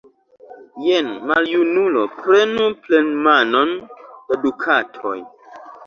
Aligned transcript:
Jen, 0.85 1.11
maljunulo, 1.31 2.07
prenu 2.17 2.67
plenmanon 2.89 3.79
da 4.09 4.43
dukatoj! 4.49 5.19